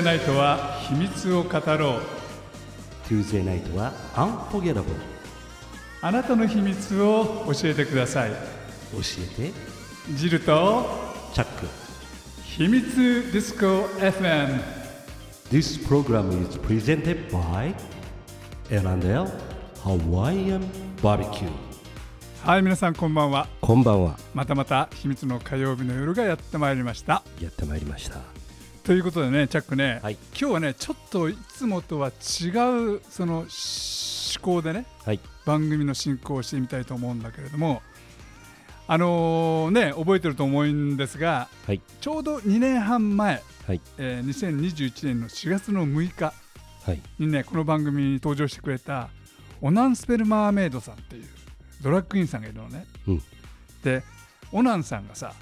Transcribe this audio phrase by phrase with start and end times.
[0.00, 2.00] Tuesday ナイトは秘密を語ろう。
[3.06, 4.84] Tuesday ナイトは Unforgettable
[6.00, 8.30] あなたの秘密を教えてください。
[8.30, 8.36] 教
[9.42, 9.52] えて。
[10.14, 10.86] ジルと
[11.34, 11.66] チャック。
[12.44, 12.96] 秘密
[13.30, 13.66] ディスコ
[13.98, 14.60] FM
[15.50, 17.74] This program is presented by
[18.70, 19.28] L&L
[19.84, 20.62] Hawaiian
[21.02, 21.50] Barbecue
[22.42, 23.46] はい皆さんこんばんは。
[23.60, 24.16] こんばんは。
[24.32, 27.22] またまた秘密の火曜日の夜がやってまいりました。
[27.38, 28.39] やってまいりました
[28.90, 30.16] ということでねチャックね、はい。
[30.36, 32.48] 今日はねちょっといつもとは違
[32.96, 33.46] うその思
[34.42, 35.20] 考でねはい。
[35.46, 37.82] 番組の進行をしてみたいと思うんだけれども
[38.88, 41.80] あのーね覚えてると思うんですがはい。
[42.00, 43.80] ちょうど2年半前、はい。
[43.96, 46.34] えー2021年の4月の6日
[46.84, 47.00] はい。
[47.20, 49.08] にねこの番組に登場してくれた
[49.60, 51.28] オナンスペルマーメイドさんっていう
[51.80, 53.22] ドラッグインさんがいるのね、うん。
[53.84, 54.02] で
[54.50, 55.32] オナンさんがさ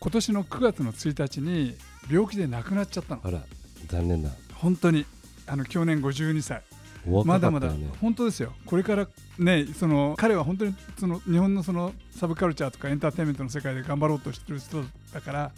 [0.00, 1.76] 今年の9月の1日に
[2.10, 3.20] 病気で亡くなっちゃったの。
[3.24, 3.42] あら
[3.86, 4.30] 残念だ。
[4.54, 5.04] 本当に。
[5.46, 6.62] あの去年52歳。
[7.06, 7.70] おまだまだ。
[8.00, 8.52] 本当ですよ。
[8.66, 15.52] これからねその彼は本当にその日本のそのサブカルチャーとかエンターテインメントの世界で頑張ろうとしてる人だから、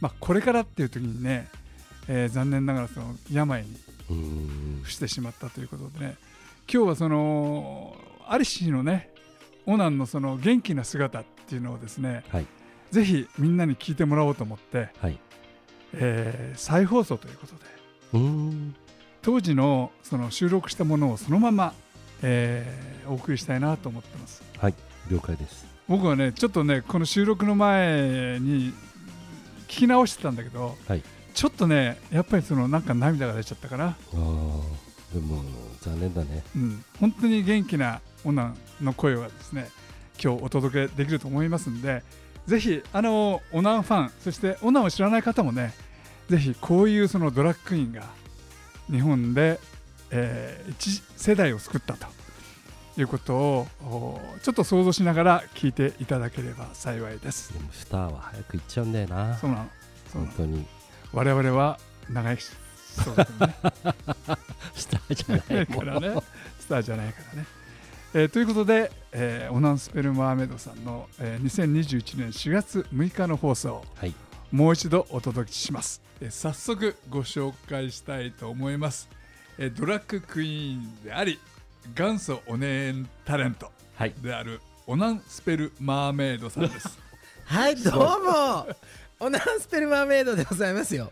[0.00, 1.48] まあ、これからっていう時にね、
[2.08, 3.76] えー残念ながらその病に
[4.82, 6.16] 伏してしまったということでね。
[6.72, 9.10] 今日はそのアリシーのね
[9.66, 12.46] オナンのその元気な姿っていうのをですねはい。
[12.90, 15.18] ぜひみんなに聞いてもらおうと思って、はい
[15.98, 17.60] えー再放送ということで。
[19.22, 21.72] 当時のその収録したものをそのまま、
[22.22, 24.42] えーお送りしたいなと思ってます。
[24.58, 24.74] はい
[25.10, 25.66] 了解です。
[25.88, 28.72] 僕はねちょっとねこの収録の前に
[29.68, 31.02] 聞き直してたんだけど、はい。
[31.34, 33.94] ちょっとねやっぱりそのなんか涙が出ちゃったかな、ああ
[35.12, 35.42] でも
[35.80, 36.44] 残念だね。
[36.54, 39.68] うん、本当に元気なオナンの声はですね
[40.22, 42.02] 今日お届けできると思いますんで
[42.46, 45.74] ぜひあのオナンファンそしてオナンを知らない方もね
[46.28, 48.04] ぜひこういうそのドラッグインが
[48.90, 49.60] 日本で、
[50.10, 52.06] えー一世代を救ったと
[52.98, 57.52] いうことをおちょっと想像しながら聞いていただければ幸いです。
[57.52, 59.36] でもスターは早く行っちゃうんだよな。
[59.38, 59.70] そうなの。
[60.12, 60.66] 本当に。
[61.12, 61.78] 我々は
[62.10, 62.50] 長生きし
[63.02, 63.54] そうだけどね。
[64.74, 66.22] スターじゃないもからね。
[66.60, 67.46] スターじゃないからね。
[68.14, 73.84] えーということで、えーオナンスペルマーメイドさんの、えー2021年4月6日の放送。
[73.96, 74.14] はい
[74.54, 79.08] もう一度お届けします、えー早速ご紹介したいと思います、
[79.58, 81.40] えードラッグクイーンであり
[81.96, 82.94] 元祖お姉
[83.24, 84.14] タレントはい。
[84.22, 86.98] であるオナンスペルマーメイドさんです。
[87.46, 88.66] はいどうも。
[89.18, 91.10] オナンスペルマーメイドでございますよ。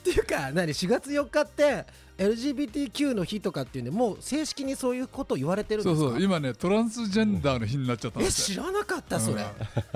[0.00, 1.84] っていうか何？4月4日って
[2.18, 6.00] LGBTQ の日とかっていうんでもう正式にそういうこと言われてるんですか？
[6.00, 6.22] そうそう。
[6.22, 8.62] 今ねトランスジェンダーの日になっちゃったんえですよ。
[8.62, 9.50] 知らなかったそれ、うん。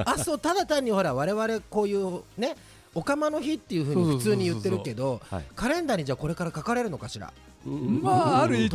[0.05, 2.57] あそうただ単にほら我々こういうね
[2.95, 5.45] おかまの日っていうふうに普通に言ってるけどはい。
[5.55, 7.33] カレンダーにじゃあこれから書かれるのかしら？
[7.65, 8.71] まあある一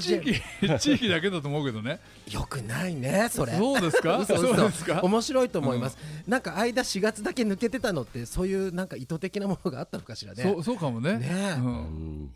[0.00, 0.34] 地域
[0.78, 2.00] 地域だけだと思うけどね。
[2.30, 3.52] よくないねそれ。
[3.54, 4.18] そうですか？
[4.22, 4.52] 嘘そう。
[4.52, 5.00] 嘘ですか？
[5.02, 5.96] 面白いと思います、
[6.28, 10.42] なんか間4月だけ抜けてたのってそういうなんか意図的なものがあったのかしらね。
[10.42, 11.18] そうそうかもね。
[11.18, 11.56] ね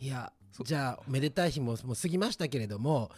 [0.00, 0.32] いや
[0.64, 3.10] じゃあめでたい日ももう過ぎましたけれども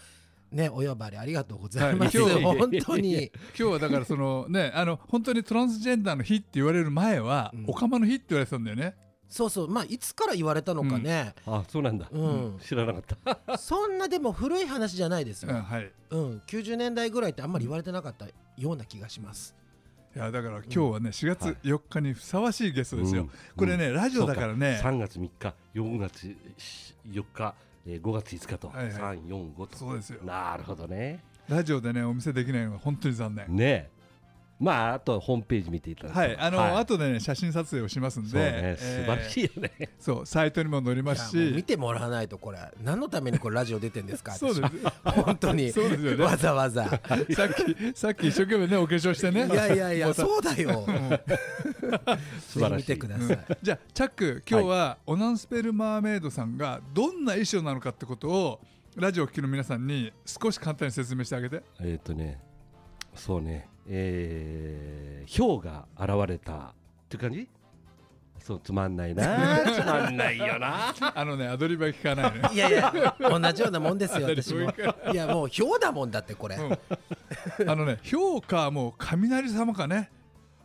[0.52, 3.14] ねお呼ばれありがとうございます、はい今日 本当に。
[3.14, 7.64] 今日はだからそのねあの本当にトランスジェンダーの日って言われる前は、うん。
[7.66, 8.94] おかまの日って言われてたんだよね。
[9.28, 9.68] そうそう。
[9.68, 12.06] まあいつから言われたのかね、あそうなんだ。
[12.10, 12.58] うん。
[12.60, 13.56] 知らなかった。
[13.56, 15.90] そんなでも古い話じゃないですよ、うんはい。
[16.10, 16.42] うん。
[16.46, 19.56] 90年代ぐらいってあんまり言われてなかったような気がします、
[20.14, 23.30] いやだから今日はね4月4日にふさわしいゲストですよ、うん。
[23.56, 24.78] これね、ラジオだからね。
[24.82, 26.36] 3月3日4月
[27.10, 27.54] 4日
[27.86, 28.68] えー5月5日と。
[28.68, 29.18] はいはい。
[29.18, 29.76] 345と。
[29.76, 30.22] そうですよ。
[30.24, 31.22] なるほどね。
[31.48, 33.64] ラジオでねお見せできないのが本当に残念、ね。
[33.64, 33.90] え
[34.62, 36.36] まああとホームページ見ていただいて。
[36.36, 39.72] はいあの、後でね写真撮影をしますんでそうね素晴らしいよね。
[39.80, 44.72] いそうサイトにも載りますいやもう見してもらわないとこれ何のためにこれラジオ出てんですかそうです。
[45.04, 46.24] 本当にそうですよね。
[46.24, 46.84] わざわざ。
[46.84, 47.34] さっき
[47.94, 49.46] さっき一生懸命ねお化粧してね。
[49.46, 50.86] いやいやいやそうだよ。
[52.48, 58.60] 素晴らしい見てくだうんさい、じゃあチャック今日はオナンスペルマーメイドさんがどんな衣装なのかってことを
[58.96, 61.62] ラジオを聴きの皆さんに少し簡単に説明してあげて。
[61.80, 62.40] えっとね
[63.14, 63.68] そうね。
[63.88, 66.52] えー氷が現れた。
[66.54, 66.72] っ
[67.08, 67.48] て感じ？
[68.38, 69.60] そうつまんないな。
[69.72, 70.92] つまんないよな。
[71.14, 72.40] あのねアドリブは聞かないね。
[72.52, 74.72] いやいや同じようなもんですよ私も。
[75.12, 75.16] い。
[75.16, 76.68] やもうひょうだもんだってこれ、う
[77.64, 77.70] ん。
[77.70, 80.10] あのね氷かもう雷様かね。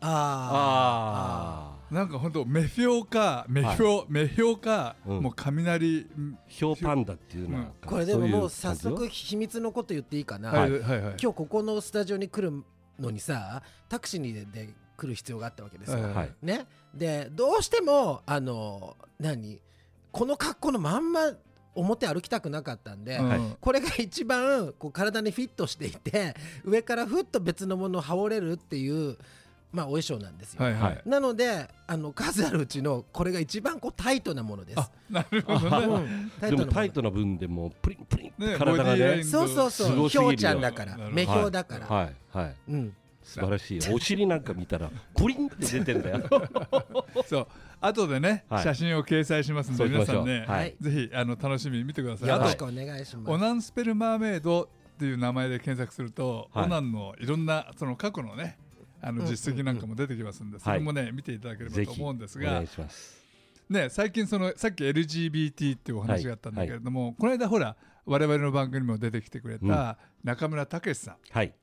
[0.01, 5.23] ああなんかほんとメフィオかメフィオ、メフィオか、うん。
[5.23, 10.71] もう雷、うんあ氷パンダっていうのこれでももう早速秘密のこと言っていいかな、はい。
[10.71, 12.63] はいはい今日ここのスタジオに来る
[12.99, 16.65] のにさタクシーにでで来る必要があったわけですよ、はいはいね。
[16.93, 19.61] でどうしてもあの何？
[20.11, 21.33] この格好のまんま
[21.75, 23.19] 表歩きたくなかったんで、
[23.61, 29.15] これが一番こう体にフィットしていて上からふっと別のものを羽織れるっていう、
[29.71, 30.63] まあ、お衣装なんですよ。
[30.63, 31.01] はいはい、はい。
[31.05, 34.79] なのであの数あるうちのこれが一番こうタイトなものです。
[34.79, 35.77] あなるほどね。
[35.85, 36.31] うん。
[36.39, 36.57] タイトなもの。
[36.57, 39.69] でもタイトな分でもうプリンプリンってね体がねボディラインそうそう。
[39.69, 40.97] すそうひょうちゃんだから。
[41.11, 42.15] 目標だから、はい。
[42.31, 42.55] はい。
[42.69, 43.79] うん、素晴らしい。
[43.93, 46.23] お尻なんか見たらプリンって出てんだよ。
[47.27, 47.47] そう。
[47.81, 48.63] 後でね、はい。
[48.63, 50.75] 写真を掲載しますんで皆さんね、はい。
[50.79, 52.29] ぜひあの楽しみに見てください。
[52.29, 53.31] よろしくお願いします。
[53.31, 54.67] オナンスペルマーメイドっ
[54.97, 56.65] ていう名前で検索すると、はい。
[56.65, 58.57] オナンのいろんなその過去のね
[59.07, 62.63] あのうん実績なんかも出てきますんで、それもね見ていただければと思うんですが
[63.69, 67.75] ね最近そのさっき LGBT っていうお話があったんだけれども、この間ほら
[68.05, 69.69] 我々の番組にも出てきてくれうん。
[69.69, 71.53] た中村武さん、はい。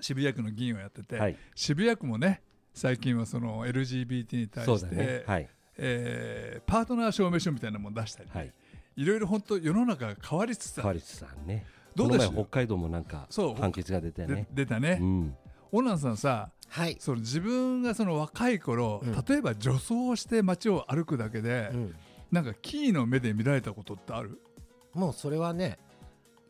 [0.00, 1.36] 渋谷区の議員をやってて、はい。
[1.54, 2.42] 渋谷区もね
[2.74, 5.24] 最近はその LGBT に対して、ね。
[5.26, 5.48] はい。
[5.78, 8.52] えーパートナー証明書みたいなものを出したり、はい。
[8.96, 10.82] いろいろ本当世の中が変わりつつある。
[10.82, 11.64] 川立さんね。
[11.94, 13.54] どうでし北海道もなんかそう。
[13.54, 15.36] 判決が出たよでね出たね、うん
[15.76, 19.24] オナンさんさはい、その自分がその若い頃、うん。
[19.24, 21.94] 例えば女装をして街を歩くだけで、うん、
[22.32, 24.40] なんかキーの目で見られたことってある？
[24.94, 25.78] もうそれはね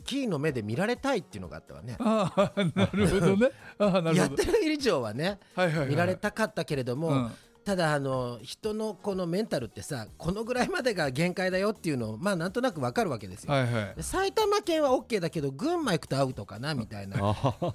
[0.05, 1.97] キーの目で見られたいっていうのがあったわね。
[1.99, 3.51] ああなるほどね。
[3.79, 4.43] ああなるやほど。
[4.43, 5.89] ってる以上はねはいはいはい。
[5.89, 7.31] 見られたかったけれども、うん
[7.67, 13.53] ただあの人のこのメンタルってさこのぐらいまでが限界だよっていうのをまあなんとなくわかるわけですよ。
[13.53, 13.95] はいはい。
[13.97, 17.17] で埼玉県は OK だけど群馬行くとアウトかなみたいな。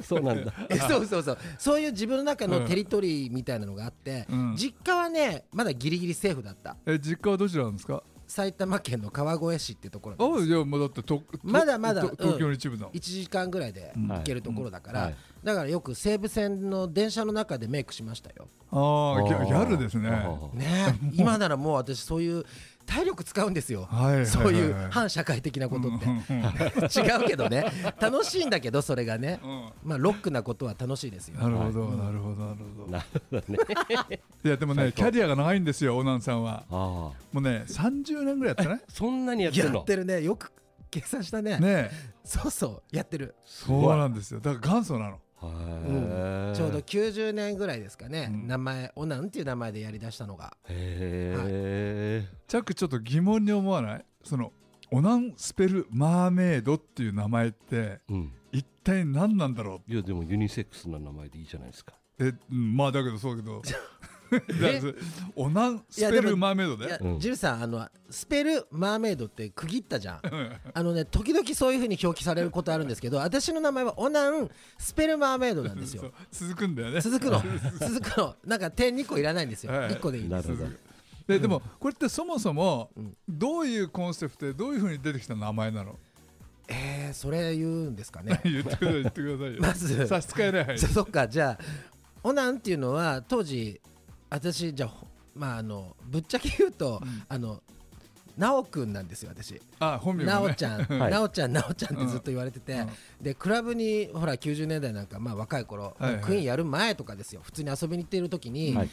[0.02, 0.54] そうなんだ。
[0.72, 1.38] えそうそうそう。
[1.60, 4.56] そういう自分の中のテリトリーみたいなのがあって、うん。
[4.58, 6.78] 実家はねまだギリギリセーフだった。
[6.86, 8.02] え実家はどちらなんですか？
[8.32, 11.02] 埼玉県の川越市ってところあじゃあもうだって
[11.44, 15.16] まだまだと東京の一部の、1時間ぐらいで行けるところだから、はい。
[15.44, 18.48] だからよく西武線の電車の中でメイクしましたよ。
[18.72, 20.12] ああギャルですね。
[20.54, 20.66] ね
[21.04, 21.10] え。
[21.12, 22.46] 今ならもう私そういう
[22.86, 23.88] 体力使うんですよ。
[24.26, 26.06] そういう反社会的なことって。
[27.00, 27.66] 違うけどね。
[28.00, 29.40] 楽しいんだけどそれがね。
[29.44, 29.72] うん。
[29.84, 31.40] まあロックなことは楽しいですよ。
[31.40, 32.92] なるほど、なるほどなるほど。
[32.92, 34.22] なるほどね。
[34.44, 36.66] いやでもねキャリアが長いんですよオナンさんは。
[36.70, 40.22] もうね30年ぐらいやってね そんなにやってやるのってるね。
[40.22, 40.52] よく
[40.90, 41.58] 計算したね。
[41.60, 41.92] ね
[42.24, 43.36] そうそうやってる。
[43.46, 44.40] そうなんですよ。
[44.40, 48.30] だから元祖なのへえちょうど90年ぐらいですかね。
[48.32, 48.48] うん。
[48.48, 50.56] 名前オナンっていう名前でやりだしたのが。
[50.70, 51.36] へ
[52.28, 54.06] えチャックちょっと疑問に思わない？
[54.24, 54.52] その
[54.92, 58.34] オナンスペルマーメイドっていう名前ってうん。
[58.52, 59.92] 一体何なんだろう？
[59.92, 61.94] いやでもユニセックスな名前でいいじゃないですか。
[62.20, 63.62] え、うんまあだけどそうだけど
[65.36, 67.20] オナンスペルマーメイドいやでうん。
[67.20, 70.22] ジルさんあのスペルマーメイドって区切ったじゃん。
[70.74, 76.12] あのね時々そういうふうに表記されることあるんですけど私の名前はオナンスペルマーメイドなんですよ。
[76.32, 77.02] 続くんだよね。
[77.02, 77.42] 続くの。
[77.80, 78.36] 続くの。
[78.46, 79.74] なんか点2個いらないんですよ。
[79.74, 79.92] はい。
[79.92, 80.72] 1個でいいんですなるほど。
[81.28, 83.18] ででもこれってそもそもうん。
[83.28, 86.00] どういうコンセプトでどういうふうに出てきた名前なの？
[86.68, 88.40] えー、それ言うんですかね。
[88.46, 88.92] 言ってくだ
[89.38, 89.58] さいよ。
[89.62, 90.80] まず差し支えない。
[90.80, 91.92] そっかじゃあ
[92.24, 93.82] オナンっていうのは当時
[94.32, 97.24] 私じゃあほまああのぶっちゃけ言うと、うん。
[97.28, 97.62] あの
[98.38, 99.62] なおくんなんですよ私。
[99.80, 100.36] あ本名もね。
[100.36, 101.12] なおちゃん、 はい。
[101.12, 102.90] なおちゃんなおちゃんってずっと言われてて、うん。
[103.22, 107.42] でクラブにほら90年代なんかまあ若い頃、はいはいクイーンやる前とかですよ。
[107.44, 108.90] 普通に遊びに行っている時に、はい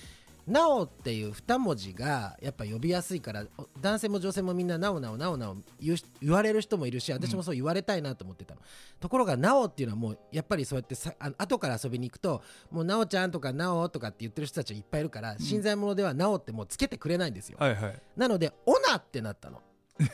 [0.49, 8.61] なおっていう二文字がやっぱ呼びやすいからお男性も女性もみんななおなおなおなお言われる人もいるし私もそう言われたいなと思ってたの、
[8.99, 18.03] ところがなおっていうのはもうやっぱりそうやってさあ後から遊びに行くともうなおちゃんとかなおとかって言ってる人たちがいっぱいいるから、新参者ではなおってもうつけてくれないんですよ、はいはい。
[18.17, 19.61] なのでオナってなったの。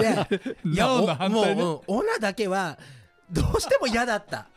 [0.00, 0.38] で
[0.68, 1.62] いやなおの反対ね。
[1.62, 2.78] おもう、うん、オナだけは
[3.30, 4.48] どうしても嫌だった。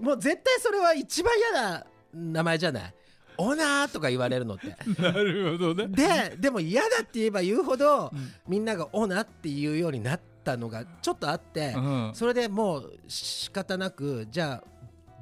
[0.00, 2.94] もう絶対それは一番嫌な名前じゃない
[3.42, 4.76] オナとか言われるのって。
[5.02, 5.88] なるほどね。
[5.88, 8.10] ででも嫌だって言えば言うほど、ん。
[8.46, 12.10] みんながオナっていうようになったのがちょっとあって、うん。
[12.14, 14.64] それでもう仕方なくじゃあ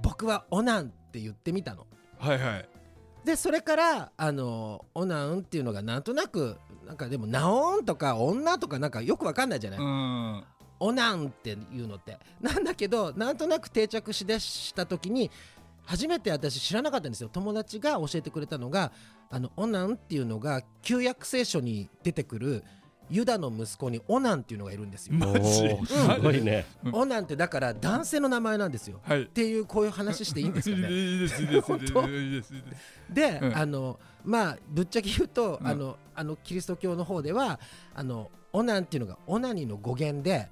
[0.03, 1.87] 僕はオナンって言ってみたの。
[2.19, 2.69] はいはい。
[3.25, 10.45] でそれからあのオナンっていうのがなんとなくなんかでもナオンとか女とかなんかよくわかんないじゃない、うん。
[10.81, 12.19] オナンっていうのって。
[12.41, 15.31] なんだけどなんとなく定着しだした時に
[15.91, 17.29] 初めて私知らなかったんですよ。
[17.29, 18.93] 友達が教えてくれたのが
[19.29, 22.63] あのオナンっていうのが旧約聖書に出てくる
[23.09, 25.65] ユダの息子にオナンっていうのがいるんですよ、マジ？
[25.65, 26.65] おーすごいね。
[26.85, 26.95] うん。
[26.95, 29.01] オナンってだから男性の名前なんですよ。
[29.03, 29.23] はい。
[29.23, 30.87] っていうこういう話していいんですかね。
[30.95, 33.13] いいですいいですいいです本当いいですいいです。
[33.13, 33.59] で、うん。
[33.59, 35.67] あのまあぶっちゃけ言うと、うん。
[35.67, 37.59] あのあのキリスト教の方では
[37.97, 40.49] あのオナンっていうのがオナニーの語源で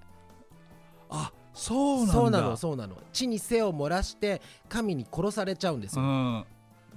[1.11, 2.97] あそうなのそうなの。
[3.13, 6.35] 地に背を漏らして神に殺されちゃうんですよ、うん。
[6.37, 6.47] は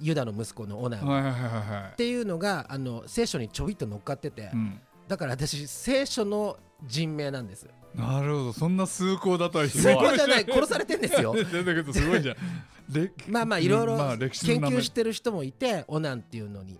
[0.00, 4.80] ユダの息子のオナンは、っていうのがあの聖書にちょびっと乗っかってて、いうん。
[5.08, 7.68] だから私聖書の人名なんです。
[7.94, 8.52] なるほど。
[8.52, 10.44] そんな崇高だとは崇高じゃない。
[10.44, 11.34] 殺されてんですよ。
[11.34, 12.36] だけどすごいじゃん。
[12.88, 16.78] でまあまあいろいろ研究してる人もいてオナンっていうのに。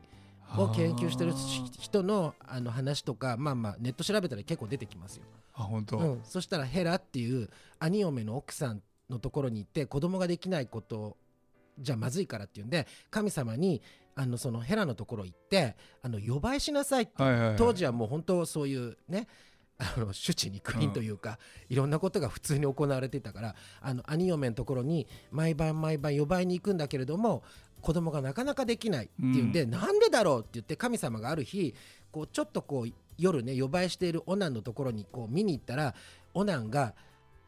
[0.56, 1.32] を研究してる
[1.78, 5.24] 人のあの話とかまあまあネット調べたら結構出てきますよ、
[5.54, 11.16] あ本当、うん、そしたらヘラっていう兄嫁の奥さんのところに行って子供ができないこと
[11.78, 13.82] じゃまずいからっていうんで神様に
[14.14, 17.12] あのそのヘラのところ行ってあの予売しなさいって、
[17.56, 19.26] 当時はもう本当そういうね
[19.78, 27.42] あの手地肉品というか、いろんなことが普通に行われていたからあの兄嫁のところに毎晩毎晩予売に行くんだけれども
[27.80, 31.74] 子供がなかなかできないっていうんで、なんでだろうって言って神様がある日
[32.10, 35.94] こうちょっとこう夜ね予売しているオナンのところにこう見に行ったら
[36.34, 36.94] オナンが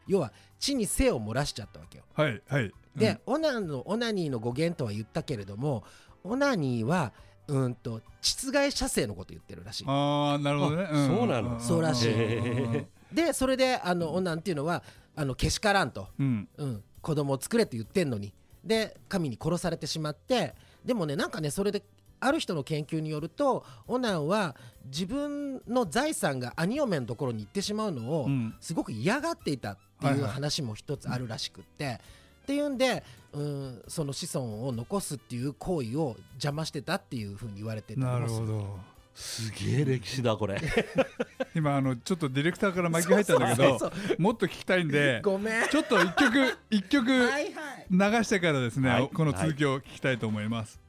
[0.06, 2.04] 要は地に精を漏らしちゃったわけよ。
[2.14, 2.72] はいはい。
[2.94, 5.82] で、オナンのオナニーの語源とは言ったけれども
[6.22, 7.12] オナニーは
[7.48, 9.84] うんと膣外射精のこと言ってるらしい。
[9.84, 10.86] うん、ああなるほどね、ん。
[11.06, 11.60] そうなの？
[11.60, 12.38] そうらしい。
[12.38, 12.86] うん。
[13.12, 14.82] でそれであのオナンっていうのは
[15.16, 16.48] あのけしからんと、うん。
[16.56, 18.32] うん、子供を作れって言ってんのに。
[18.64, 20.54] で神に殺されてしまって。
[20.84, 21.82] でもねなんかねそれで
[22.24, 28.54] ある人の研究によるとオナンは自分の財産が兄嫁のところに行ってしまうのをうん。
[28.60, 30.20] すごく嫌がっていたってはいはい。
[30.22, 32.00] いう話も一つあるらしくって、
[32.42, 33.02] っていうんで、
[33.32, 38.94] うん、その子孫を残すっていう行為を邪魔してたっていうふうに言われてたなるほど。
[39.14, 40.60] すげえ歴史だこれ。
[41.54, 45.68] 今あのちょっとディレクターから巻き入ったんだけどもっと聞きたいんで ごめん。
[45.68, 47.86] ちょっと一曲 一曲はいはい。
[47.90, 49.08] 流してからですね、はい。
[49.08, 50.80] この続きを聞きたいと思います。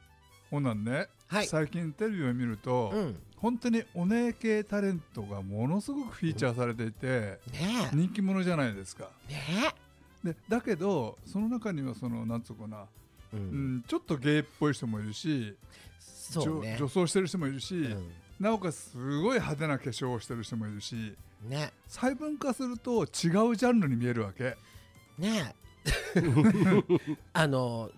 [0.50, 1.48] ほんなんね、はい。
[1.48, 3.16] 最近テレビを見ると、うん。
[3.38, 7.40] 本当にお姉系タレントがものすごくフィーチャーされていて、ね
[7.92, 7.96] え。
[7.96, 9.10] 人気者じゃないですか。
[9.30, 9.74] ね
[10.24, 12.86] でだけどその中にはそのなんつうかな、
[13.32, 15.56] え、ううんん、ちょっとゲイっぽい人もいるし、
[16.36, 16.42] ね。
[16.42, 18.12] 女女装してる人もいるし、うん。
[18.40, 21.72] なおかつすごい派手な化粧をしてる人もいるしね。
[21.88, 24.58] 細分化すると違うジャンルに見えるわけ。
[25.18, 25.66] ねえ。
[27.34, 27.92] あの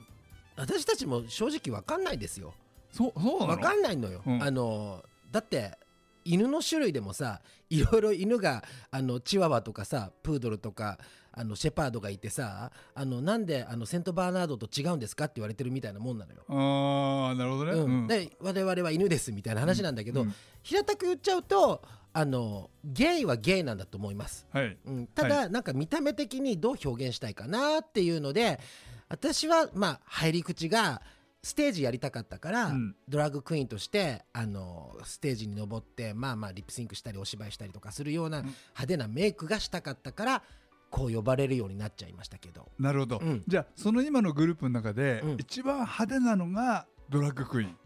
[0.57, 2.53] 私たちも正直わかんないですよ
[2.91, 3.51] そうそうなの？
[3.53, 4.44] わかんないのよ、うん。
[4.44, 5.77] あのだって
[6.25, 10.98] 犬の種類でもさいろいろ犬があのチワワとかさプードルとか
[11.32, 16.44] あのシェパードがいてさあのなんであのセントバーナードと違うんですかって言われてるみたいなもんなのよ。
[16.50, 17.72] ああなるほどね。
[17.74, 17.79] うん。
[17.82, 18.08] うん。
[18.08, 20.34] で我々は犬ですみたいな話なんだけど、うん。
[20.63, 24.48] 平たく言っちゃうとあのゲイはゲイなんだと思います。
[24.51, 24.77] はい。
[24.86, 28.60] うん、ただ、なんか見た目的にどう表現したいかなっていうので
[29.08, 31.01] 私はまあ入り口が
[31.48, 32.96] ステージやりたかったから、うん。
[33.08, 40.44] ドラッグクイーンとしてあのステージに登ってまあまあリップシンクしたりお芝居したりとかするような派手なメイクがしたかったから
[40.89, 42.70] こう呼ばれるようになっちゃいましたけど。
[42.77, 43.44] なるほど、うん。
[43.48, 45.38] じゃあその今のグループの中で、うん。
[45.39, 47.77] 一番派手なのがドラッグクイーン、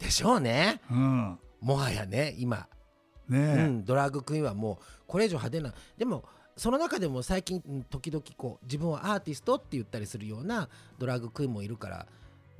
[0.00, 0.80] でしょうね。
[0.90, 2.66] うん、もはやね今、
[3.28, 6.24] ねえ、うん、ドラッグクイーンはもうこれ以上派手なでも
[6.56, 10.68] その中でも最近うん時々こう自分はアーティストって言ったりするような
[10.98, 12.06] ドラッグクイーンもいるから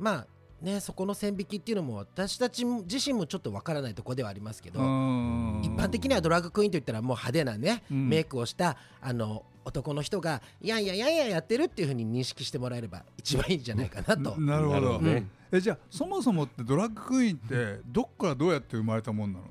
[0.00, 0.26] まあ
[0.64, 5.60] ねそこの線引きっていうのも私たち自身もちょっとわからないところではありますけど、うん。
[5.62, 8.08] 一般的にはドラッグクイーンといったらもう派手なね、うん。
[8.08, 14.40] メイクをしたあの男の人がいやいやいやいややってるっていうふうに認識してもらえれば一番いいんじゃないかなと。
[14.40, 14.74] なるほど。
[14.74, 15.12] なるほどね。
[15.52, 15.58] うん。
[15.58, 19.44] えじゃあそもそもってドラッグクイーンってどっからどうやって生まれたもんなの？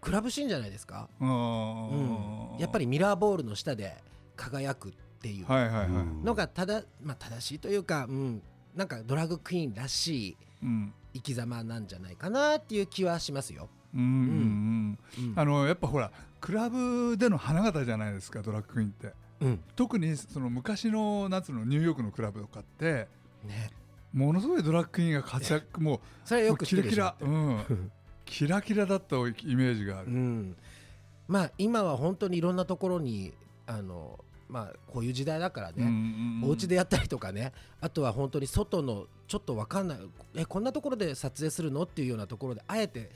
[0.00, 2.56] クラブシーンじゃないですか、あうん。
[2.58, 3.96] ー、やっぱりミラーボールの下で
[4.36, 8.42] 輝くっていうはいはいはい、うんのがただ、まあ、正しいというか、うん、
[8.76, 10.92] なんかドラッグクイーンらしいうん。
[11.14, 13.70] 生き様なんじゃないかなっていう気はしますよ。
[13.94, 14.08] うんうん
[15.18, 15.34] うんうん。
[15.34, 19.12] あのやっぱほらクラブでの花形じゃないですかドラッグクイーンって。
[19.40, 19.60] うん。
[19.74, 23.08] 特にその昔の夏のニューヨークのクラブとかって
[23.44, 23.70] ね、
[24.12, 27.90] ものすごいドラッグクイーンが活躍もうそれはよく知キラキラ、うん、
[28.24, 30.56] キラキラだったイメージがある、うん、
[31.28, 33.32] まあ今は本当にいろんなところに
[33.66, 34.18] あの、
[34.48, 39.98] まあ、こういう時代だからね、お家ででやったりとかねあとは本当に外のちょっと分かんない
[40.36, 41.82] えこんなところで撮影するの？
[41.82, 43.10] っていうようなところであえて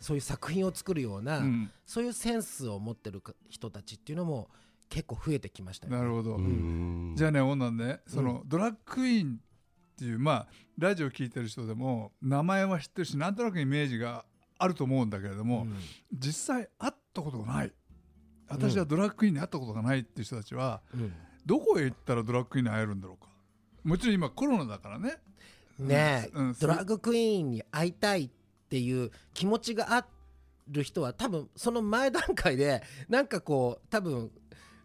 [0.00, 4.48] そういう作品を作るような、うん、そういうセンスを持ってる人たちっていうのも
[4.88, 5.98] 結構増えてきましたよね。
[5.98, 7.14] なるほど、うん。
[7.16, 10.46] じゃあね女ねその、ドラッグクイーンっていうまあ
[10.78, 14.24] ラジオ聞いてる人でも名前は知ってるしなんとなくイメージが
[14.58, 15.76] あると思うんだけれども、うん。
[16.12, 17.72] 実際会ったことがない
[18.48, 21.12] 私はドラッグクイーンに会ったことがないっていう人たちは、うん。
[21.44, 23.30] どこへ行ったらドラッグクイーンに会えるんだろうか。
[23.84, 25.16] もちろん今コロナだからね。
[25.78, 26.56] ねえ、うん。
[26.58, 28.30] ドラッグクイーンに会いたいっ
[28.68, 30.06] ていう気持ちがあ
[30.68, 34.30] る人は多分その前段階でなんかこう多分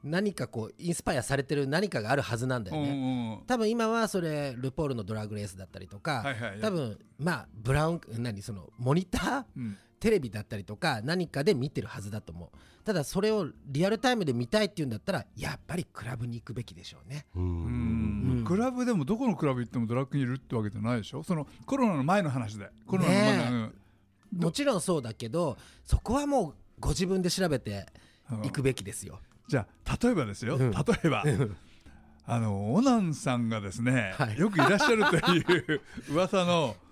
[0.03, 2.89] 何かこうインスパイアされてる何かがあるはずなんだよね。
[2.89, 3.41] うんうんうん。
[3.47, 6.59] 多分今はそれルポールのドラッグレースだったりとか、はいはい。
[6.59, 12.49] 多分まあブラウン何そのモニターうんテレビだったりとか何かで見てるはずだと思う。
[12.83, 17.27] ただそれをリアルタイムで見たいっていうんだったらやっぱりクラブに行くべきでしょうね。
[17.35, 17.45] ううん。
[17.45, 18.43] うん。
[18.45, 21.21] クラブでもどこのクラブ行ってもドラッグにいるってわけじゃないでしょ？
[21.23, 22.69] そのコロナの前の話で。
[22.87, 23.51] コロナの前ねえ。
[23.51, 23.69] の
[24.33, 27.85] どもちろんそうだけどそこはもうご自分で調べて
[28.31, 28.45] うん。
[28.45, 30.71] いくべきですよ、じゃあ例えばですよ、うん。
[30.71, 31.23] 例えば
[32.25, 34.37] あのオナンさんがですね、はい。
[34.39, 35.39] よくいらっしゃるとい
[35.75, 35.81] う
[36.13, 36.90] 噂のあ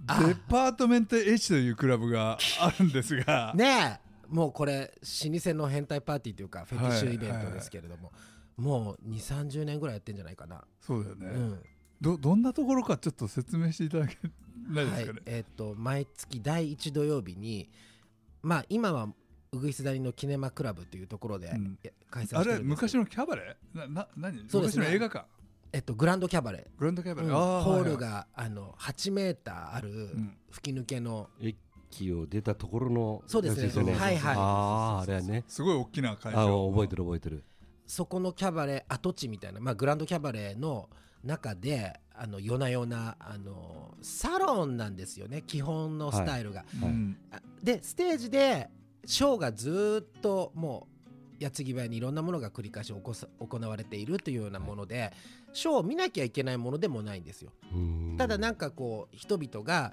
[0.00, 4.08] デパートメント H というクラブがあるんですが、ねえ。
[4.28, 8.12] もうこれ老舗の変態パーティーというかフェティッシュイベントですけれども、
[8.56, 11.62] もう2 3 0年ぐらいやってんじゃないかな、そうだよね、うん。
[12.00, 14.16] どどんなところかちょっと説明していただけ
[14.68, 17.70] ないではいすかね、えっ、と毎月第1土曜日に
[18.42, 19.08] まあ今は
[19.52, 21.58] うぐいす谷のキネマクラブというところで、開催
[22.16, 22.64] あれしてるんですけど。
[22.64, 23.56] 昔のキャバレ？
[23.74, 24.48] ーなな何？
[24.48, 24.84] そうですね。
[24.84, 25.26] 昔の映画館？
[25.72, 26.78] えっとグランドキャバレー。
[26.78, 27.58] グランドキャバレー、うん。
[27.58, 30.36] あホールはいがあの8メーターあるん。
[30.50, 33.92] 吹き抜けの、駅を出たところのそうですね。
[33.92, 34.36] はいはい。
[34.36, 35.44] あああれはね。
[35.46, 37.44] すごい大きな会あ場覚えてる覚えてる。
[37.86, 40.90] そこのキャバレー跡地みたいな、まあ、グランドキャバレーの
[41.24, 45.42] 中であの夜な夜なあのサロンなんですよね。
[45.46, 46.64] 基本のスタイルが。
[46.82, 47.16] うん。
[47.30, 48.70] あでステージで
[49.04, 50.98] ショーがずーっともう
[51.38, 57.52] 矢継ぎ早にいろんなものが繰り返し起こさ行われているというようなもので、ショーを見なきゃいけないものでもないんですよ。
[57.72, 58.16] うん。
[58.18, 59.92] ただなんかこう人々が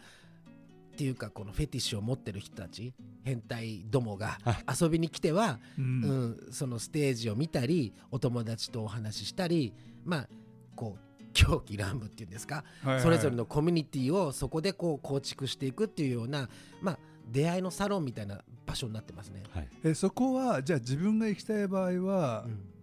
[0.93, 2.93] っていうかこのフェティッシュを持ってる人たち
[3.23, 4.37] 変態どもが
[4.81, 9.73] 遊びに来ては、ううんん、そのステージを見たりお友達とお話ししたり
[10.05, 10.27] まあ
[10.75, 13.01] こう狂気乱舞っていうんですか、はいはい。
[13.01, 16.47] それぞれのコミュニティをそこでこう構築していくっていうような
[16.81, 19.43] まあ出会いのサロンみたいな場所になってますね。
[19.49, 19.67] はい。
[19.83, 22.74] えそこはじゃあ自分が行きたい場合は、うん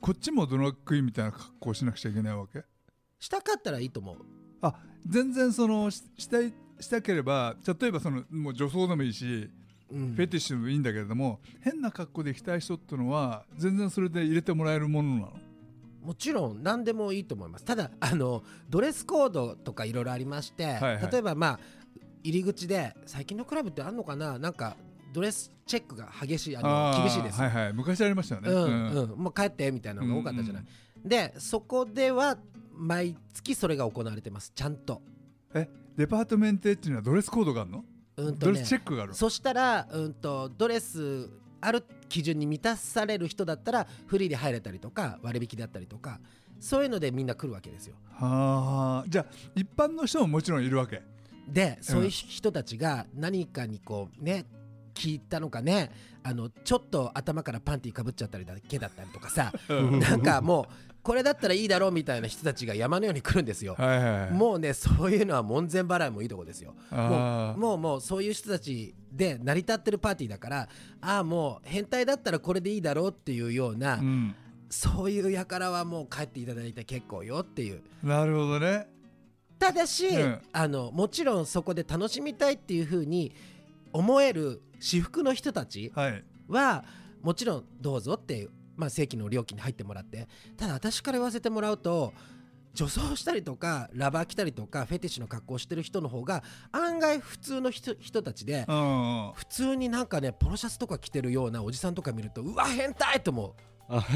[0.00, 2.62] こっちもドラッグインみたいな格好をしなくちゃいけないわけ？
[3.18, 4.16] したかったらいいと思う。
[4.62, 4.74] あ
[5.06, 9.50] 全然そのししたいしたければ例えばそのもう女装でもいいし、
[9.90, 10.14] うん。
[10.14, 15.32] フェティッシュでもいいんだけれども変な格好で行きたい人ってのは全然それで入れてもらえるものなの？
[16.04, 17.64] もちろん何でもいいと思います。
[17.64, 21.08] ただあのドレスコードとかいろいろありまして、はいはい。
[21.10, 21.60] 例えばまあ
[22.22, 24.38] 入り口で最近のクラブってあるのかな？
[24.38, 24.76] なんか
[25.12, 27.40] ドレスチェックが激しいあの厳しいです。
[27.40, 27.72] よ、はいはい。
[27.72, 29.10] 昔ありましたよね、うんうん。
[29.12, 29.18] うん。
[29.18, 30.64] もう帰ってみたいなのが多かったじゃない、
[31.02, 31.08] うん。
[31.08, 32.36] でそこでは
[32.74, 34.52] 毎月それが行われてます。
[34.54, 35.02] ちゃんと。
[35.54, 37.84] えデパートメントエッジにはドレスコードがあるの、
[38.16, 39.16] うんとねドレスチェックがあるの？
[39.16, 41.28] そしたら、うん、とドレス
[41.60, 46.20] ある基準に満たされる人だったらフリーで入れたりとか割引だったりとか
[46.58, 47.96] そういうのでみんな来るわけですよ。
[48.12, 51.02] はあじゃあ一般の人ももちろんいるわけ？
[51.48, 54.44] でそういう人たちが何かにこうね
[55.00, 55.90] 聞いたのかね。
[56.22, 59.50] あのちょっと頭からパンティーかぶっちゃったりだけだったりとかさ。
[59.68, 63.74] なんかもうこれだったらいいだろうみたいな人たちが山のように来るんですよ。
[63.78, 64.30] はいはいはい。
[64.32, 66.74] もうねそういうのは門前払いもいいとこですよ。
[66.90, 70.68] もうもうもうそういう人たちで成り立ってるパーティーだから
[71.00, 74.34] ああもう変態だったらこれでいいだろうっていうような、うん。
[74.68, 77.82] そういう輩はもう帰っていただいて結構よっていう。
[78.02, 78.86] なるほどね。
[79.58, 80.38] ただし、うん。
[80.52, 83.32] あのもちろんそこで楽しみたいっていうふうに
[83.92, 85.92] 思える私服の人たち
[86.48, 86.84] は
[87.22, 92.12] もちろんどうぞっていう、まあ、正規の料金に入ってもらってただ私から言わせてもらうと
[92.72, 98.64] 女装したりとかラバー着たりとかフェティッシュの格好をしてる人の方が案外普通の人人たちで
[99.34, 103.52] 普通になんかねポロシャツとか着てるようなおじさんとか見るとうわ変態と思う。
[103.92, 104.06] あか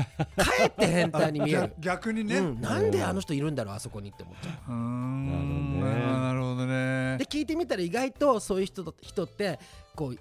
[0.61, 1.61] えって変態に見える。
[1.81, 1.81] 逆。
[1.81, 4.73] 逆にね、うん、なんであの人いるんだろうあそこにって思っちゃう。
[4.73, 6.07] なるほどね。
[6.07, 7.17] なるほどね。
[7.19, 9.59] で聞いてみたら意外とそういう人と人って
[9.97, 10.19] こう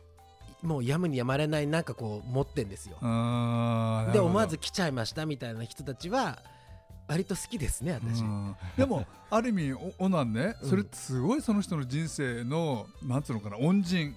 [0.64, 2.98] もうやむにやまれないなんかこう持ってんですよ。
[4.14, 6.40] で思わず来ちゃいましたみたいな人たちは
[7.08, 8.22] 割と好きですね私。
[8.22, 8.56] うん。
[8.78, 10.70] でもある意味おオナンねうん。
[10.70, 14.16] それってすごいその人の人生のなんつうのかな恩人。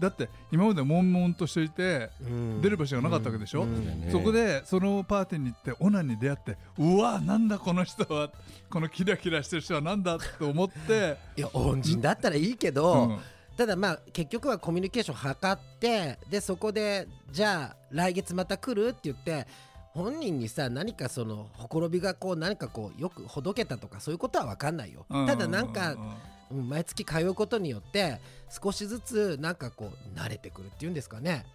[0.00, 2.60] だって今まで悶々としていてうん。
[2.60, 3.62] 出る場所がなかったわけでしょ？
[3.62, 3.66] う
[4.10, 8.32] そこでそのパーティーに行ってオナンに出会ってうわなんだこの人は
[8.68, 13.18] このキラキラしてる人はなんだと思って、いや恩人だったらいいけど、うん
[13.56, 19.46] ただまあ結局はコミュニケーション図ってでそこでじゃあ来月また来るって言って
[19.92, 25.06] 本人にさ何かそのほころびがこう何かこうよくほどけたとかそういうことは分かんないよ。
[25.08, 25.98] ただなんかう
[26.50, 31.46] うん、毎月通うことによって少しずつなんかこう慣れてくるっていうんですかね。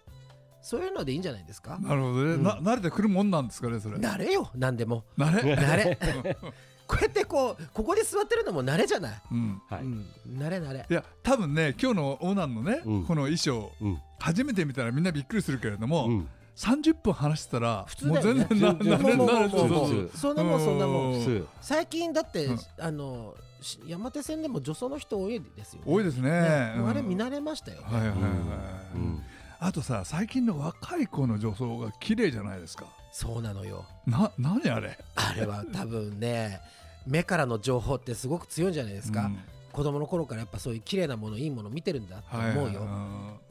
[0.62, 1.78] そういうのでいいんじゃないですか。
[1.80, 2.42] なるほどね、うん。
[2.42, 3.96] な慣れてくるもんなんですかねそれ。
[3.96, 5.04] 慣れよ何でも。
[5.16, 5.98] 慣れ、慣れ
[6.90, 9.82] こうやってこうここに座ってるのも慣れじゃない、うん、はい。
[9.82, 10.86] うん、慣れ慣れ。
[10.90, 13.04] いや多分ね今日のオナンのね、うん。
[13.04, 16.28] この衣装うん初めて見たらみんなびっくりするけれども、うん。
[16.56, 18.40] 30分話してたら普通だよね。
[18.40, 21.46] もう全然なれもうもう慣れそんなもんそんなもん。
[21.60, 22.58] 最近だって、うん。
[22.78, 26.30] あのし山手線でも女装の人多いですよ、ね、多いですね。
[26.30, 26.74] ね。
[26.76, 29.22] もうあれうん見慣れましたよね、はいはいはい、うん。
[29.58, 32.86] あとさ最近の若い子の女装が綺麗じゃないですか。
[33.12, 33.84] そうなのよ。
[34.06, 34.98] な何あれ？
[35.16, 36.60] あれは多分ね
[37.06, 39.38] 目からの情報ってすごく強いんじゃないですか、うん。
[39.72, 42.86] 子供の頃からやっぱそういう綺麗なものいいもの見てるんだとはい思うよ、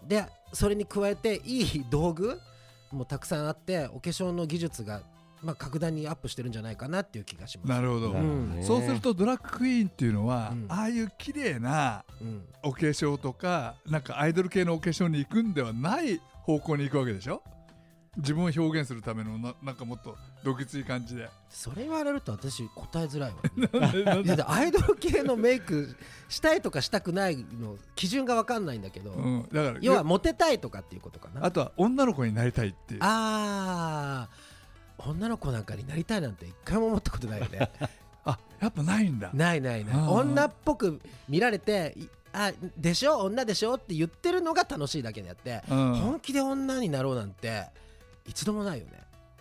[0.07, 2.39] でそれに加えていい道具
[2.91, 5.01] もたくさんあってお化粧の技術が、
[5.41, 7.69] まあ、格段にアップしてるんじゃないかなっていう気がします。
[7.69, 10.65] なるほど、なるほどねそうするとドラッグクイーンっていうのは、うん。
[10.67, 17.41] ああいう綺麗なうん、お化粧とかなんかアイドル系のお化粧に行くんではない方向に行くわけでしょ？
[18.19, 21.29] 自分を表現するためのななんかもっとどぎつい感じで。
[21.49, 24.45] それ言われると私答えづらいわ。
[24.47, 25.95] アイドル系のメイク
[26.29, 31.45] したいとかしたくないの基準が分かんないんだけど、うん、だから要はモテたいとかっていうことかな。
[31.45, 32.99] あとは女の子になりたいっていう。
[33.03, 34.49] あー
[35.10, 37.71] 女の子なんかになりたいなんて一回も思ったことないよね。
[38.25, 39.32] あやっぱないんだ。
[39.34, 39.95] ないないない。
[39.95, 43.19] 女っぽく見られていあでしょ？
[43.19, 43.75] 女でしょ？
[43.75, 45.95] って言ってるのが楽しいだけであって、うん。
[45.95, 47.67] 本気で女になろうなんて
[48.29, 48.91] 一度もないよね。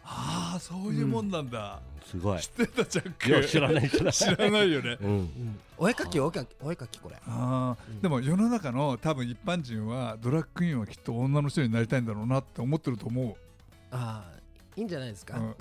[0.02, 2.40] ああそういうもんなんだ、すごい。
[2.40, 3.28] 知ってたジャック。
[3.28, 4.12] いや知らない知らない。
[4.14, 4.96] 知らないよね。
[5.02, 5.58] うん。
[5.76, 7.16] お絵かきお絵かきお絵かきこれ。
[7.26, 7.92] あー。
[7.92, 8.00] うん。
[8.00, 13.36] でも世の中の多分一般人はドラッグクイーンはきっと女の人になりたいんだろうなって思ってると思
[13.90, 14.38] ああ
[14.78, 15.54] いいんじゃないですか、う、うん。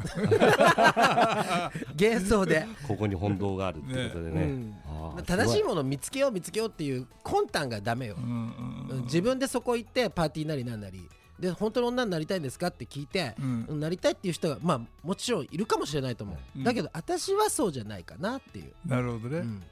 [2.00, 4.44] 幻想で、ここに本堂があるってことでね。
[4.44, 5.24] うん。
[5.26, 8.16] 正しいものを見つけよう見つけようっていう魂胆がダメよ。
[8.16, 9.04] う、んうんうん。
[9.06, 11.10] 自分でそこ行ってパーティーなりなんなり
[11.40, 13.80] で本当に女になりたいんですかって聞いて、うん。
[13.80, 16.64] なりたいっていう人がまあもちろんいるかもしれないと思う、うん。
[16.64, 19.64] だけど私はそうじゃないかなっていう、なるほどね、うん。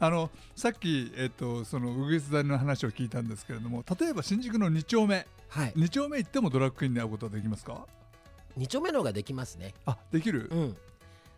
[0.00, 5.26] あのさっき、えっと、そのウグイス谷の話を聞いたんですけれども例えば新宿の2丁目。
[5.48, 5.72] はい。
[5.76, 7.86] 2丁目行ってもドラッグクイーンに会うことはできますか
[8.58, 9.74] ？2丁目の方ができますね。
[9.86, 10.76] あできる、うん。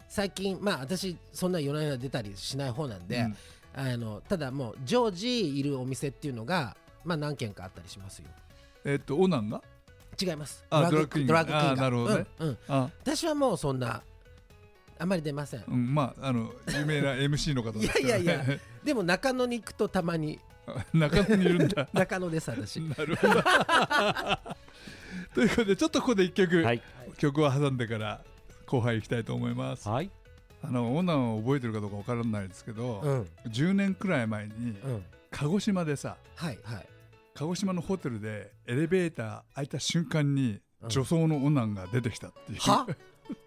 [0.08, 3.36] 最近まあ私そんな夜な夜な出たりしない方なんで、うん。
[3.74, 8.28] あのただもう常時いるお店っていうのがまあ何軒かあったりしますよ
[8.86, 9.60] えっとオナンが？
[10.20, 10.64] 違います。
[10.70, 11.62] あドラッグクイーンがドラッグ。
[11.66, 12.26] クイーンなるほどね。
[12.38, 12.58] うんうん。
[12.68, 14.02] あ、私はもうそんな
[14.98, 15.64] あんまり出ません。
[15.68, 20.38] うん、まああの有名な MC の方ですから、ね、いやいやいでも中野に行くとたまに。
[20.94, 21.88] 中野にいるんだ。
[21.92, 23.34] 中野です私なるほど。
[25.34, 26.82] ということでちょっとここで一曲、はい。
[27.18, 28.20] 曲を挟んでから
[28.66, 29.88] 後輩行きたいと思います。
[29.88, 30.10] はい。
[30.62, 33.28] あのオナンを覚えてるかどうかわからないですけど、うん。
[33.48, 35.04] 10年くらい前にうん。
[35.30, 36.88] 鹿児島でさはいはい
[37.36, 40.88] 鹿児島のホテルでエレベーター開いた瞬間にうん。
[40.90, 42.86] 女装のオナンが出てきたっていう、は？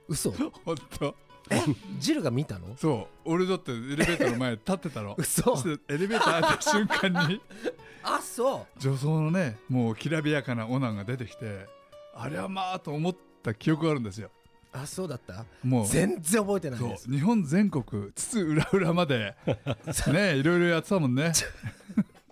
[0.07, 0.31] 嘘？
[0.65, 1.15] 本当。
[1.51, 1.61] え？
[1.99, 2.75] ジルが見たの？
[2.77, 3.29] そう。
[3.31, 5.15] 俺だってエレベーターの前に立ってたの。
[5.17, 5.53] 嘘。
[5.87, 7.41] エレベーター開いた瞬間に
[8.03, 8.79] あそう。
[8.79, 11.67] 女装のねもうきらびやかなオナンが出てきて
[12.15, 14.31] あれはまあと思った記憶があるんですよ。
[14.71, 15.45] あそうだった？
[15.63, 15.87] もう。
[15.87, 16.89] 全然覚えてないそう。
[16.89, 19.35] です日本全国津々浦々まで
[20.11, 21.31] ねいろいろやってたもんね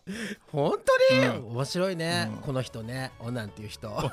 [0.51, 0.73] 本
[1.09, 1.47] 当に、うん。
[1.51, 2.41] 面白いね、うん。
[2.41, 3.11] この人ね。
[3.19, 3.89] オナンっていう人。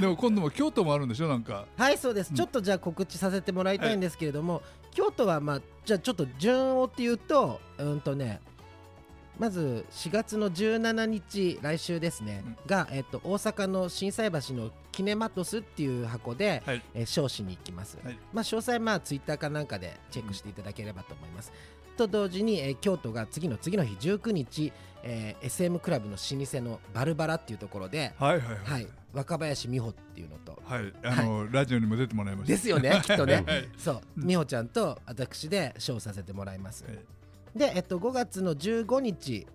[0.00, 1.28] でも今度も京都もあるんでしょ？
[1.28, 1.66] なんか。
[1.76, 2.36] はいそうです、うん。
[2.36, 8.40] ちょっとじゃあ告知させてもらいたいんですけれども、京都はまあじゃあちょっと順をっていうとうんとね
[9.38, 16.82] まず4月の17日来週ですね、が、えっと、大阪の心斎橋のキネマトスっていう箱で、はい。
[16.94, 18.18] えー彰子に行きます、はい。
[18.32, 21.52] まあ、詳細まあツイッターかなんかでチェックしていただければと思います、
[21.96, 28.58] と同時に、えー京都が次の次の日19日、えー SM クラブの老舗のバルバラっていうところで、はいはいはい。
[28.64, 30.92] はい、若林美穂っていうのとはい。
[31.02, 32.52] あの、ラジオにも出てもらいました。
[32.52, 33.44] ですよね きっとね。
[33.46, 33.68] はい。
[33.78, 34.00] そう。
[34.18, 36.84] うん美穂ちゃんと私でショーさせてもらいます。
[36.84, 36.98] はい。
[37.58, 39.46] で、えっと、5月の15日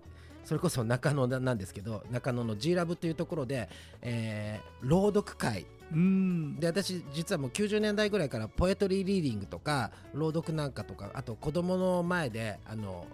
[0.44, 3.68] それこそ中野なんですけど中野の G ラブというところで、
[4.00, 6.56] えー朗読会うん。
[6.56, 13.06] で私実はもう90年代ぐらいからポエトリーリーディングとか朗読なんかとかあと子供の前であの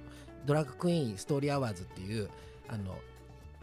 [0.46, 2.30] ドラッグクイーンストーリーアワーズっていう
[2.68, 2.96] あの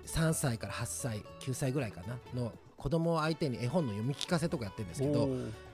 [0.05, 5.29] 3歳から8歳9歳ぐらいかなの子供を相手に絵本の読み聞かせとかやってるんですけど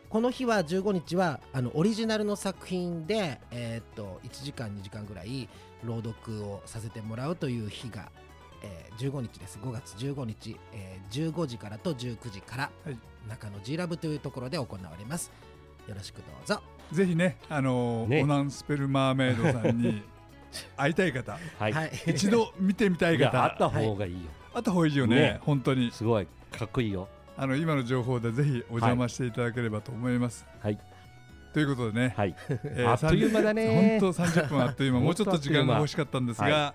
[0.10, 5.47] この日は15日はあのオリジナルの作品で、えーっと1時間2時間ぐらい
[5.84, 8.12] 朗読をさせてもらうという日が、
[8.62, 9.58] えー15日です。
[9.62, 12.97] 5月15日、えー15時からと19時から、はい。
[13.28, 15.32] 中野 G ラブというところで行われます。
[15.88, 16.62] よろしくどうぞ。
[16.91, 18.21] ぜひねあのね。
[18.24, 20.04] オナンスペルマーメイドさんに
[20.76, 21.91] 会いたい方はい、はい。
[22.08, 23.43] 一度見てみたい方。
[23.43, 24.19] あった方がいいよ、
[24.54, 25.39] あった方がいいよねね。
[25.41, 25.91] 本当に。
[25.91, 27.08] すごいかっこいいよ。
[27.38, 30.78] あの今の情報でぜひお邪魔していただければと思います、はい。
[31.54, 32.36] ということでね、はい。
[32.50, 34.00] えーあっという間だね。
[34.00, 35.00] 本当30分あっという間。
[35.00, 36.74] もうちょっと時間が欲しかったんですが、 は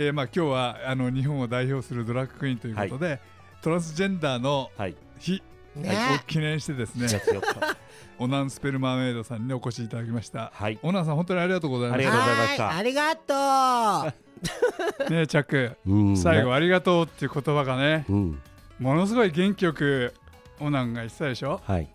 [0.00, 3.20] えーまあ今日はあの日本を代表するドラッグクイーンということで、
[3.62, 4.94] トランスジェンダーのはい。
[5.18, 5.42] 日
[5.74, 5.90] ね。
[6.14, 7.76] を記念してですね4月4日
[8.20, 10.52] オナンスペルマーメイドさんにお越しいただきました。
[10.54, 10.78] はい。
[10.82, 12.64] オナンさん本当にありがとうございましありがとうございました。
[12.64, 15.04] はーいありがとう。
[15.04, 16.16] た ねえチャックうん。
[16.16, 18.40] 最後ありがとうっていう言葉がねうん。
[18.78, 20.14] ものすごい元気よく
[20.60, 21.60] オナンが言ってたでしょ？
[21.64, 21.88] はい。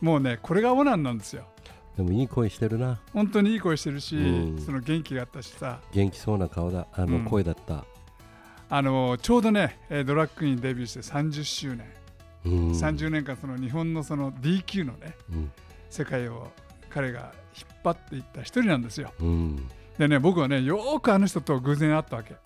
[0.00, 1.44] もうねこれがオナンなんですよ
[1.96, 3.00] でもいい声してるな。
[3.12, 4.58] 本当にいい声してるし、うん。
[4.60, 5.80] その元気があったしさ。
[5.92, 6.86] 元気そうな顔だ。
[6.92, 7.24] あうん。
[7.24, 7.84] の声だった。
[8.72, 11.84] あのちょうどねえードラッグクイーンデビューして30周年、
[12.46, 12.70] うん。
[12.70, 15.52] 30年間その日本のその DQ のねうん。
[15.90, 16.48] 世界を
[16.88, 19.12] 彼が引っ張っていった一人なんですよ。
[19.20, 19.68] うん。
[19.98, 22.36] でね僕はねよーくあの人と偶然会ったわけ。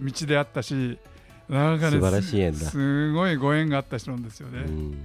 [0.00, 0.98] 道で会ったし
[1.48, 2.58] なんかね素晴らしい縁だ。
[2.58, 4.98] すすごいご縁があった人なんですよね、うん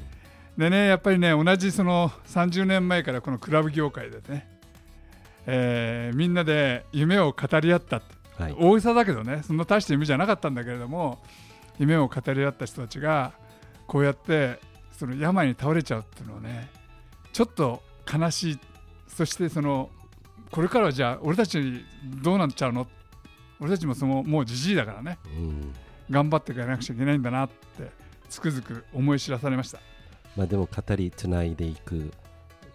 [0.58, 4.48] でねやっぱりね同じその30年前からこのクラブ業界でね、
[5.46, 8.56] えーみんなで夢を語り合ったってはい。
[8.58, 11.22] 大げさだけどねそんな大した夢じゃなかったんだけれども
[11.78, 13.34] 夢を語り合った人たちが
[13.88, 14.60] こうやって
[14.92, 16.70] その病に倒れちゃうっていうのはね
[17.34, 18.60] ちょっと悲しい。
[19.08, 19.90] そしてその
[20.52, 21.86] これからはじゃあ俺たち
[22.22, 22.88] どうなっちゃうの？
[23.60, 25.18] 俺たちもそのもうじじいだからね。
[25.26, 25.74] うん。
[26.10, 27.90] 頑張っていかなくちゃいけないんだなって
[28.30, 29.80] つくづく思い知らされました
[30.36, 32.12] まあでも語りつないでいく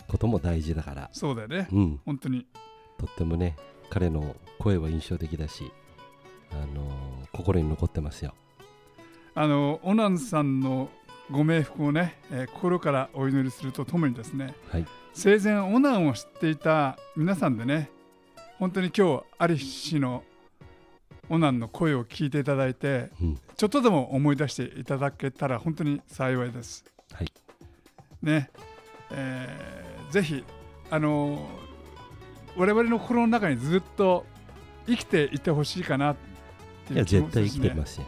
[0.09, 1.11] ことも大事だから。
[1.13, 1.69] そうだよね。
[1.73, 2.01] うん。
[2.05, 2.47] 本当に。
[2.99, 3.57] とってもね
[3.89, 5.73] 彼の声は印象的だし
[6.51, 8.35] あのー心に残ってますよ。
[9.35, 10.91] あのオナンさんの
[11.31, 14.87] ご冥福をね、えー心からお祈りするとともにですねはい。
[15.15, 17.91] 生前オナンを知っていた皆さんでね
[18.59, 20.23] 本当に今日アリ氏の
[21.29, 23.39] オナンの声を聞いていただいてうん。
[23.57, 26.85] ちょっとでも思い出していただけたら本当に幸いです。
[27.13, 27.33] はい
[28.23, 28.51] ね、
[29.11, 30.45] えーぜひ
[30.91, 31.47] あの
[32.57, 34.27] 我々の心の中にずっと
[34.89, 36.17] 生きていてほしいかなっ
[36.89, 38.07] ていやいう気も絶対するしね生きてますよ。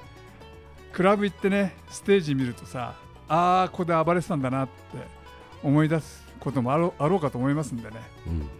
[0.92, 2.96] クラブ行ってねステージ見るとさ
[3.28, 4.72] ああここで暴れてたんだなって
[5.62, 7.96] 思い出すこともあろあろうかと思いますんでね、
[8.26, 8.50] うん。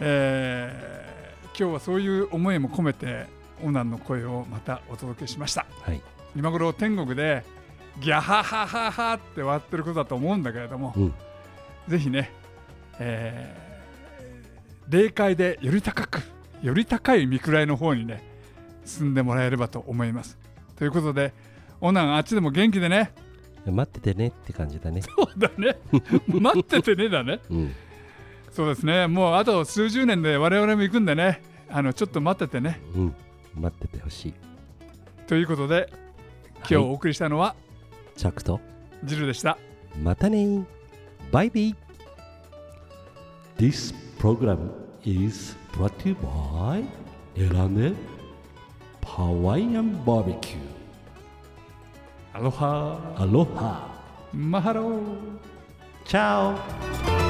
[0.00, 1.08] えー
[1.58, 3.26] 今日はそういう思いも込めて
[3.64, 5.66] オナンの声をまたお届けしました。
[5.82, 6.00] はい。
[6.36, 7.44] 今頃天国で
[8.00, 11.14] ギャハハハハって笑ってることだと思うんだけれども、うん。
[11.88, 12.30] ぜひね、
[12.98, 13.68] えー
[14.88, 16.22] 霊界でより高く
[16.62, 18.24] より高い見位の方にね
[18.84, 20.38] 進んでもらえればと思います。
[20.76, 21.34] ということで
[21.80, 23.12] オナンあっちでも元気でね。
[23.66, 25.02] 待っててねって感じだね。
[25.02, 25.76] そうだね。
[26.26, 27.40] 待っててねだね。
[27.50, 27.74] うん。
[28.50, 29.06] そうですね。
[29.06, 31.42] もうあと数十年で我々も行くんでね。
[31.70, 32.80] あのちょっと待っててね。
[32.94, 33.14] うん。
[33.54, 34.34] 待っててほしい。
[35.26, 35.92] ということで
[36.60, 37.54] 今日お送りしたのは
[38.18, 38.60] チャックと。
[39.04, 39.56] ジルでした、
[40.02, 40.66] またね。
[41.30, 41.76] バイビー
[43.58, 44.58] This program
[45.04, 46.84] is brought to you by
[47.36, 47.92] L&L Hawaiian
[49.06, 50.56] Barbecue
[52.34, 54.00] アロハーアロハ
[54.32, 55.02] マハロー
[56.04, 56.54] チャ
[57.24, 57.27] オ